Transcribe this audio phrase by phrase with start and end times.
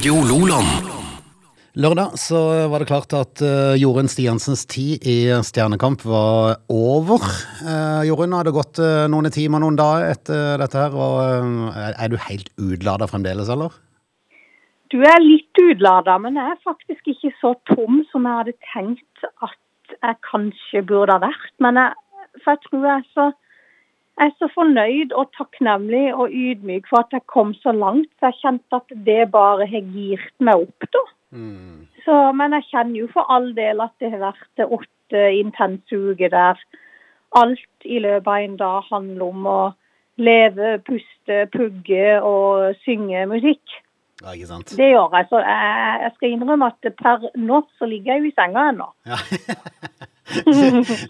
[0.00, 0.86] Radio Loland.
[1.76, 2.38] Lørdag så
[2.72, 7.20] var det klart at uh, Jorunn Stiansens tid i Stjernekamp var over.
[7.60, 11.84] Uh, Jorunn, har det gått uh, noen timer, noen dager etter dette her, og uh,
[11.90, 13.76] er du helt utlada fremdeles, eller?
[14.88, 19.28] Du er litt utlada, men jeg er faktisk ikke så tom som jeg hadde tenkt
[19.44, 21.52] at jeg kanskje burde ha vært.
[21.60, 23.30] Men jeg, for jeg tror jeg er så,
[24.20, 28.10] er så fornøyd og takknemlig og ydmyk for at jeg kom så langt.
[28.18, 31.04] Så jeg kjente at det bare har girt meg opp, da.
[32.04, 36.32] Så, men jeg kjenner jo for all del at det har vært åtte intense uker
[36.32, 36.58] der
[37.38, 39.60] alt i løpet av en dag handler om å
[40.20, 43.78] leve, puste, pugge og synge musikk.
[44.20, 44.74] Ja, ikke sant?
[44.76, 45.28] Det gjør jeg.
[45.30, 48.90] Så jeg, jeg skal innrømme at per nå så ligger jeg jo i senga ennå.
[49.08, 49.20] Ja.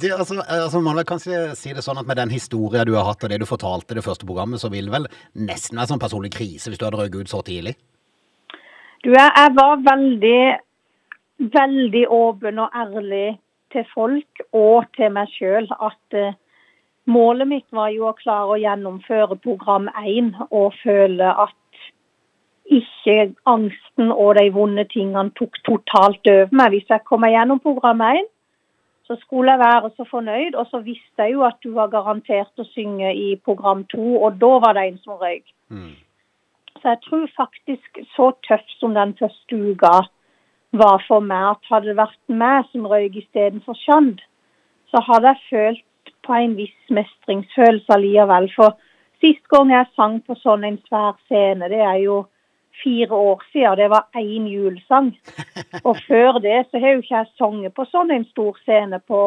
[0.00, 3.08] det, altså, altså, man vil kanskje si det sånn at med den historien du har
[3.08, 5.08] hatt og det du fortalte i det første programmet, så vil det vel
[5.48, 7.76] nesten være sånn personlig krise hvis du hadde røket ut så tidlig?
[9.02, 10.42] Du, jeg, jeg var veldig,
[11.56, 13.26] veldig åpen og ærlig
[13.72, 16.36] til folk og til meg sjøl at uh,
[17.10, 21.58] målet mitt var jo å klare å gjennomføre program 1 og føle at
[22.72, 26.76] ikke angsten og de vonde tingene tok totalt over meg.
[26.76, 28.28] Hvis jeg kommer gjennom program 1,
[29.12, 30.54] så skulle jeg være så fornøyd.
[30.54, 34.40] Og så visste jeg jo at du var garantert å synge i program 2, og
[34.40, 35.44] da var det en som røyk.
[36.80, 39.94] Så jeg tror faktisk så tøff som den første uka
[40.72, 44.24] var for meg, at hadde det vært meg som røyk istedenfor Sjand,
[44.90, 48.48] så hadde jeg følt på en viss mestringsfølelse allikevel.
[48.56, 48.78] For
[49.20, 52.22] sist gang jeg sang på sånn en svær scene, det er jo
[52.82, 55.12] fire år siden, det var én julesang.
[55.88, 59.20] Og før det så har jo ikke jeg sunget på sånn en stor scene på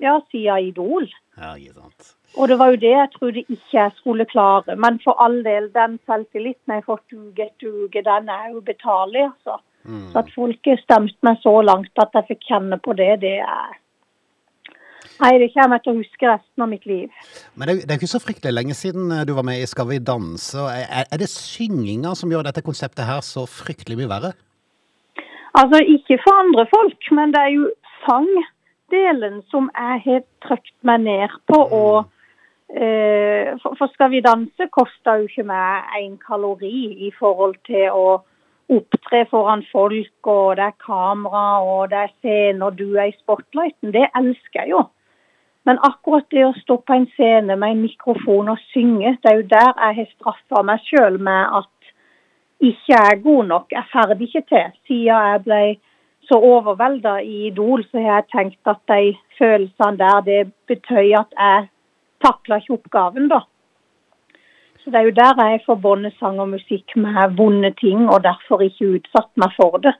[0.00, 1.08] ja, siden Idol.
[1.36, 2.14] Ja, ikke sant.
[2.38, 4.76] Og det var jo det jeg trodde ikke jeg skulle klare.
[4.76, 9.30] Men for all del, den selvtilliten jeg har fått uke etter uke, den er ubetalelig,
[9.32, 9.58] altså.
[10.12, 13.38] Så at folk har stemt meg så langt at jeg fikk kjenne på det, det
[13.40, 13.78] er
[15.20, 17.08] Nei, det kommer jeg til å huske resten av mitt liv.
[17.58, 19.90] Men det, det er ikke så fryktelig lenge siden eh, du var med i Skal
[19.90, 20.62] vi danse.
[20.72, 24.32] Er, er det synginga som gjør dette konseptet her så fryktelig mye verre?
[25.60, 27.68] Altså, ikke for andre folk, men det er jo
[28.06, 31.58] sangdelen som jeg har trykt meg ned på.
[31.58, 31.96] og
[32.72, 37.90] eh, for, for Skal vi danse koster jo ikke meg en kalori i forhold til
[37.92, 38.06] å
[38.70, 43.18] opptre foran folk, og det er kamera, og det er scene, og du er i
[43.18, 43.92] spotlighten.
[43.92, 44.84] Det elsker jeg jo.
[45.68, 49.36] Men akkurat det å stå på en scene med en mikrofon og synge, det er
[49.42, 51.92] jo der jeg har straffa meg sjøl med at
[52.60, 54.72] ikke jeg er god nok, Jeg ferdig ikke til.
[54.86, 55.60] Siden jeg ble
[56.28, 61.32] så overvelda i Idol, så har jeg tenkt at de følelsene der, det betøy at
[61.38, 61.68] jeg
[62.24, 63.40] takla ikke oppgaven, da.
[64.80, 68.62] Så det er jo der jeg forbinder sang og musikk med vonde ting, og derfor
[68.64, 69.96] ikke utsatt meg for det.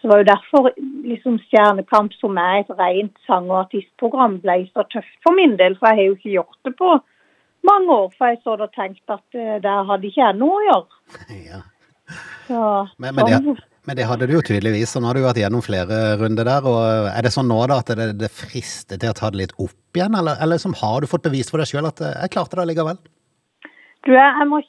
[0.00, 0.68] Så det var jo derfor
[1.04, 5.76] liksom Stjernekamp, som er et rent sang- og artistprogram, ble så tøft for min del.
[5.76, 6.94] For jeg har jo ikke gjort det på
[7.68, 10.64] mange år, for jeg så da tenkt at uh, der hadde ikke jeg noe å
[10.68, 11.02] gjøre.
[11.50, 11.60] Ja.
[12.48, 12.60] Så,
[12.98, 13.52] Men, men, sånn.
[13.54, 16.48] det, men det hadde du jo tydeligvis, og nå har du vært gjennom flere runder
[16.48, 16.64] der.
[16.66, 19.54] og Er det sånn nå da at det, det frister til å ta det litt
[19.62, 22.34] opp igjen, eller, eller som har du fått bevist for deg sjøl at eh, jeg
[22.34, 22.98] klarte det likevel?
[24.06, 24.60] Du, jeg, må,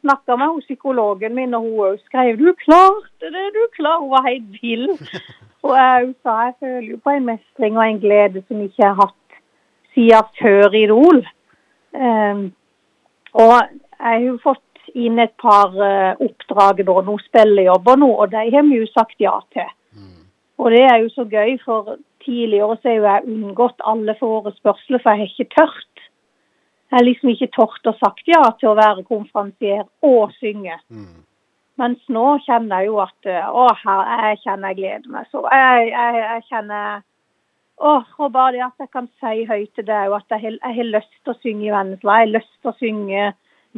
[0.00, 4.00] snakka med hos psykologen min, og hun skrev 'du klarte det', du klarte'.
[4.00, 4.88] Hun var helt vill.
[5.62, 8.88] Og jeg sa jeg føler jo på en mestring og en glede som jeg ikke
[8.88, 9.36] har hatt
[9.94, 11.20] siden før Idol.
[11.94, 12.40] Um,
[13.32, 18.32] og jeg har jo fått inn et par uh, oppdrag da, noen spillejobber nå, og
[18.32, 19.70] de har vi jo sagt ja til.
[20.62, 25.10] Og det er jo så gøy, for tidligere så har jeg unngått alle forespørsler, for
[25.10, 25.91] jeg har ikke tørt.
[26.92, 30.76] Jeg liksom ikke tort og sagt ja til å være konferansier og synge.
[31.80, 35.40] Mens nå kjenner jeg jo at eh, å, her, jeg kjenner jeg gleder meg så.
[35.48, 37.00] Jeg, jeg, jeg kjenner
[37.82, 40.88] Åh, og bare det at jeg kan si høyt til deg at jeg, jeg har
[40.92, 42.18] lyst til å synge i Vennesla.
[42.20, 43.24] Jeg har lyst til å synge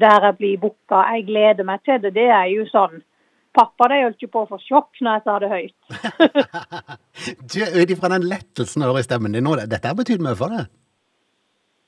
[0.03, 1.05] der jeg blir booka.
[1.15, 2.13] Jeg gleder meg til det.
[2.19, 3.01] Det er jo sånn.
[3.55, 5.79] Pappa det holdt jo på å få sjokk når jeg sa det høyt.
[7.55, 10.35] Du, Ut ifra den lettelsen jeg hører i stemmen din nå, dette har betydd mye
[10.37, 10.67] for deg?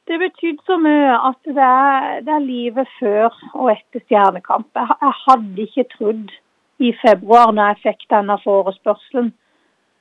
[0.07, 4.69] Det betydde så mye at det er, det er livet før og etter Stjernekamp.
[4.75, 6.35] Jeg, jeg hadde ikke trodd
[6.79, 9.33] i februar når jeg fikk denne forespørselen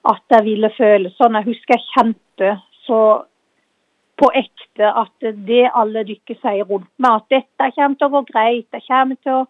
[0.05, 1.37] at jeg ville føle sånn.
[1.39, 2.51] Jeg husker jeg kjente
[2.85, 2.99] så
[4.21, 8.21] på ekte at det alle dere sier rundt meg, at dette kommer til å gå
[8.29, 9.47] greit, jeg kommer til å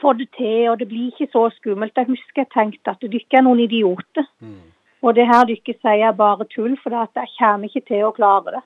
[0.00, 1.96] få det til, og det blir ikke så skummelt.
[1.96, 4.28] Jeg husker jeg tenkte at dere er noen idioter.
[5.02, 8.14] Og det her dere sier er bare tull, for at jeg kommer ikke til å
[8.16, 8.62] klare det.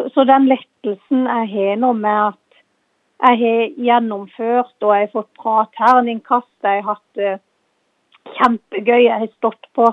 [0.00, 2.60] Så, så den lettelsen jeg har nå med at
[3.20, 6.52] jeg har gjennomført, og jeg har fått bra terningkast.
[6.64, 7.32] Jeg har hatt det
[8.38, 9.02] kjempegøy.
[9.04, 9.90] Jeg har stått på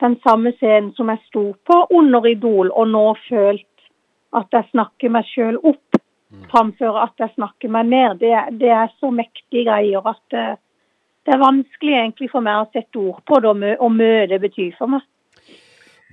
[0.00, 3.68] den samme scenen som jeg sto på under Idol, og nå følt
[4.32, 6.00] at jeg snakker meg sjøl opp
[6.48, 8.22] framfor at jeg snakker meg ned.
[8.24, 10.46] Det, det er så mektige greier at det,
[11.28, 14.40] det er vanskelig egentlig for meg å sette ord på det, og mø- og det
[14.48, 15.04] betyr for meg.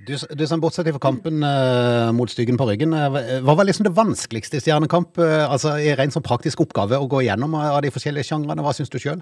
[0.06, 3.84] Du, du som Bortsett fra kampen eh, mot Styggen på ryggen, eh, hva var liksom
[3.84, 5.18] det vanskeligste i Stjernekamp?
[5.20, 8.64] eh, altså i rent sånn praktisk oppgave å gå gjennom av de forskjellige sjangrene.
[8.64, 9.20] Hva syns du sjøl?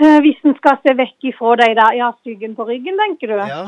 [0.00, 3.36] Eh, Hvis en skal se vekk ifra de der ja, styggen på ryggen, tenker du?
[3.52, 3.62] Ja.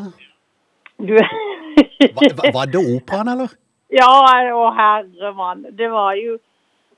[1.02, 3.52] du var- var det operaen, eller?
[3.92, 4.08] Ja,
[4.56, 5.66] å herre mann.
[5.76, 6.38] Det var jo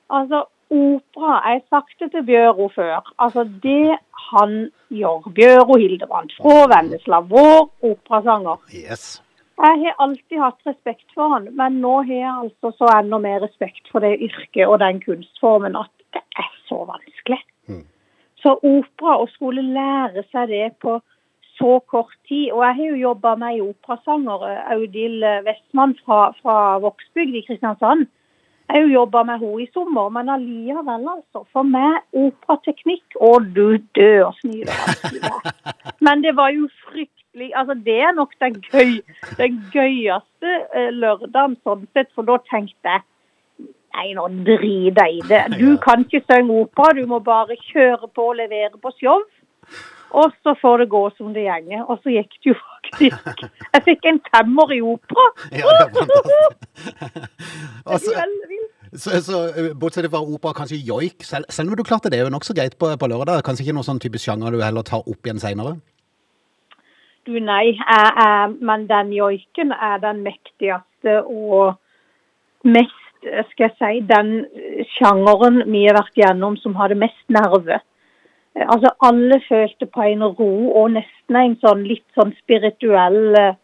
[0.07, 3.13] Altså, opera Jeg har sagt det til Bjøro før.
[3.19, 3.97] Altså, det
[4.31, 4.55] han
[4.89, 9.21] gjør, Bjøro Hildebrand fra Vennesla, vår operasanger Yes.
[9.55, 13.39] Jeg har alltid hatt respekt for han, men nå har jeg altså så enda mer
[13.39, 17.39] respekt for det yrket og den kunstformen at det er så vanskelig.
[17.71, 17.85] Mm.
[18.43, 20.99] Så opera, å skulle lære seg det på
[21.55, 24.43] så kort tid Og jeg har jo jobba med ei operasanger,
[24.75, 28.09] Audhild Westman fra, fra Vågsbygd i Kristiansand.
[28.65, 31.43] Jeg har jo jobba med henne i sommer, men allikevel, altså.
[31.53, 35.75] For meg, operateknikk Å, du dør snyder vanskelig det er.
[36.07, 39.01] Men det var jo fryktelig Altså, det er nok den, gøy,
[39.37, 43.05] den gøyeste eh, lørdagen sånn sett, for da tenkte jeg
[43.95, 45.43] Nei, nå drit deg i det.
[45.55, 49.21] Du kan ikke synge opera, du må bare kjøre på og levere på show.
[50.15, 51.85] Og så får det gå som det gjenger.
[51.87, 53.45] Og så gikk det jo faktisk.
[53.73, 55.25] Jeg fikk en femmer i opera.
[55.55, 56.59] Ja, det er fantastisk.
[57.85, 58.11] Altså.
[58.97, 61.23] Så, så eh, bortsett fra opera, kanskje joik.
[61.27, 63.43] Selv, selv om du klarte det jo nokså greit på, på lørdag.
[63.45, 65.77] Kanskje ikke noen sånn typisk sjanger du heller tar opp igjen seinere?
[67.25, 71.79] Nei, jeg, jeg, men den joiken er den mektigste og
[72.65, 73.01] mest,
[73.51, 77.79] skal jeg si, den sjangeren vi har vært gjennom som hadde mest nerve.
[78.55, 80.51] Eh, Altså, alle følte på en ro
[80.81, 83.57] og nesten en sånn litt sånn spirituell eh,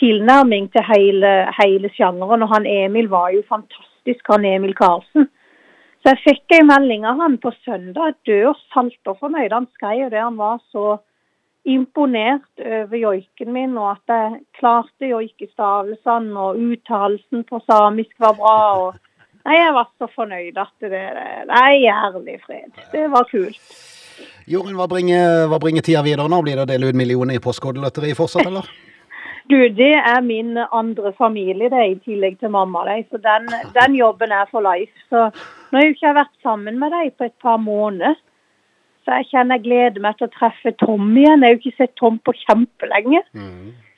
[0.00, 2.44] tilnærming til hele, hele sjangeren.
[2.44, 5.28] Og han Emil var jo fantastisk, han Emil Karlsen.
[6.02, 9.50] Så jeg fikk en melding av han på søndag, Dør salt og fornøyd.
[9.52, 10.98] Han skrev det, han var så
[11.66, 18.60] imponert over joiken min, og at jeg klarte joikestavelsene, og uttalelsen på samisk var bra.
[18.84, 19.02] og
[19.46, 21.02] Nei, jeg var så fornøyd at det
[21.50, 22.70] Nei, ærlig fred.
[22.92, 23.76] Det var kult.
[24.46, 26.38] Jorunn, hva hva bringer tida videre nå?
[26.42, 28.70] Blir det å dele ut millioner i Postkodelotteriet fortsatt, eller?
[29.50, 32.82] Du, det er min andre familie, det, i tillegg til mamma.
[32.88, 33.06] Det.
[33.10, 33.46] Så den,
[33.76, 34.92] den jobben er for life.
[35.10, 38.18] Så nå har jeg jo ikke vært sammen med deg på et par måneder.
[39.06, 41.44] Så jeg kjenner jeg gleder meg til å treffe Tom igjen.
[41.44, 43.22] Jeg har jo ikke sett Tom på kjempelenge.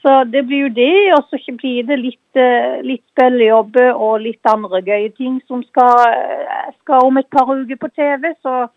[0.05, 4.47] Så det blir jo det, og så blir det litt, eh, litt spillejobber og litt
[4.47, 8.35] andre gøye ting som skal, eh, skal om et par uker på TV.
[8.45, 8.69] Så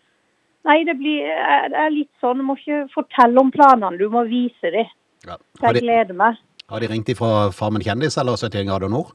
[0.64, 4.26] nei, det blir det er litt sånn, du må ikke fortelle om planene, du må
[4.26, 4.88] vise dem.
[5.26, 5.36] Ja.
[5.60, 6.36] Så jeg gleder meg.
[6.72, 9.12] Har de ringt ifra Farmen kjendis eller 71 grader nord?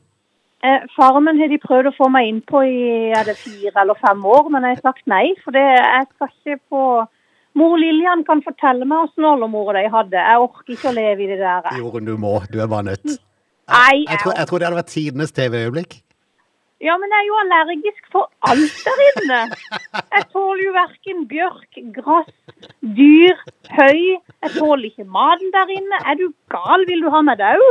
[0.66, 2.80] Eh, Farmen har de prøvd å få meg inn på i
[3.14, 5.26] er det fire eller fem år, men jeg har sagt nei.
[5.44, 6.82] For det, jeg skal ikke på
[7.58, 10.18] Mor Lillian kan fortelle meg åssen oldemora de hadde.
[10.18, 11.70] Jeg orker ikke å leve i det der.
[11.80, 12.36] Jorunn, du må.
[12.54, 13.06] Du er bare nødt.
[13.68, 15.98] Jeg, Jeg tror, jeg tror det hadde vært tidenes TV-øyeblikk.
[16.84, 19.40] Ja, men jeg er jo allergisk for alt der inne.
[19.98, 22.30] Jeg tåler jo verken bjørk, gress,
[23.00, 23.40] dyr,
[23.74, 24.04] høy.
[24.46, 26.02] Jeg tåler ikke maten der inne.
[26.06, 26.86] Er du gal?
[26.90, 27.66] Vil du ha meg dau?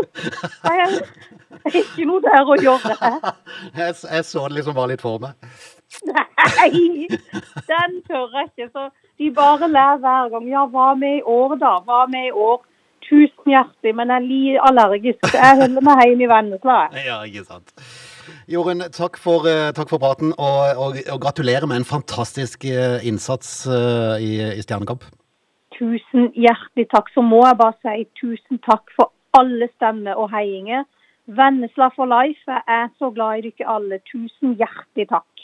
[0.66, 2.96] Det er ikke noe der å gjøre.
[3.78, 5.38] Jeg, jeg så det liksom bare litt for meg.
[6.10, 7.06] Nei,
[7.70, 8.68] den tør jeg ikke.
[8.74, 8.88] Så
[9.22, 10.50] de bare ler hver gang.
[10.50, 11.76] Ja, hva med i år, da?
[11.86, 12.58] Hva med i år?
[13.06, 16.78] Tusen hjertelig, men jeg er allergisk, jeg holder meg hjemme i Vennesla.
[17.06, 17.70] Ja, ikke sant.
[18.50, 19.18] Jorunn, takk
[19.50, 24.32] eh, takk for praten, og, og, og gratulerer med en fantastisk eh, innsats eh, i,
[24.58, 25.06] i Stjernekamp.
[25.76, 27.10] Tusen hjertelig takk.
[27.14, 30.86] Så må jeg bare si tusen takk for alle stemmer og heiinger.
[31.26, 32.46] Vennesla for life.
[32.46, 34.00] Jeg er så glad i dere alle.
[34.08, 35.35] Tusen hjertelig takk.